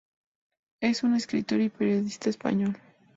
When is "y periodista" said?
1.61-2.31